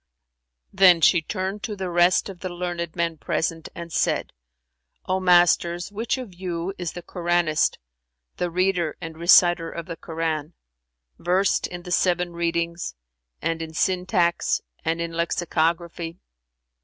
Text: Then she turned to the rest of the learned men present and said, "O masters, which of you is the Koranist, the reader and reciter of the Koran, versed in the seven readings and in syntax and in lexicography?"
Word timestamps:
Then 0.73 0.99
she 1.01 1.21
turned 1.21 1.61
to 1.61 1.75
the 1.75 1.91
rest 1.91 2.27
of 2.27 2.39
the 2.39 2.49
learned 2.49 2.95
men 2.95 3.19
present 3.19 3.69
and 3.75 3.93
said, 3.93 4.33
"O 5.05 5.19
masters, 5.19 5.91
which 5.91 6.17
of 6.17 6.33
you 6.33 6.73
is 6.79 6.93
the 6.93 7.03
Koranist, 7.03 7.77
the 8.37 8.49
reader 8.49 8.97
and 8.99 9.15
reciter 9.15 9.69
of 9.69 9.85
the 9.85 9.95
Koran, 9.97 10.55
versed 11.19 11.67
in 11.67 11.83
the 11.83 11.91
seven 11.91 12.33
readings 12.33 12.95
and 13.43 13.61
in 13.61 13.75
syntax 13.75 14.59
and 14.83 14.99
in 14.99 15.11
lexicography?" 15.13 16.17